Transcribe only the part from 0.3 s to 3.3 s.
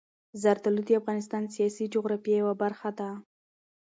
زردالو د افغانستان د سیاسي جغرافیې یوه برخه ده.